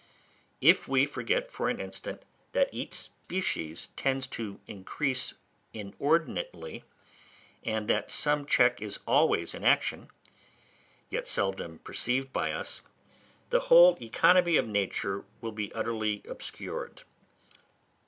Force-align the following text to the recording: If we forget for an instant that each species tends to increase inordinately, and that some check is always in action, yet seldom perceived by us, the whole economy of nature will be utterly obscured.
If 0.61 0.87
we 0.87 1.05
forget 1.05 1.51
for 1.51 1.69
an 1.69 1.79
instant 1.79 2.23
that 2.53 2.73
each 2.73 2.95
species 2.95 3.89
tends 3.95 4.25
to 4.29 4.59
increase 4.65 5.35
inordinately, 5.73 6.85
and 7.63 7.87
that 7.87 8.09
some 8.09 8.47
check 8.47 8.81
is 8.81 8.99
always 9.05 9.53
in 9.53 9.63
action, 9.63 10.09
yet 11.11 11.27
seldom 11.27 11.77
perceived 11.77 12.33
by 12.33 12.51
us, 12.51 12.81
the 13.51 13.59
whole 13.69 13.95
economy 14.01 14.57
of 14.57 14.67
nature 14.67 15.23
will 15.39 15.51
be 15.51 15.71
utterly 15.73 16.23
obscured. 16.27 17.03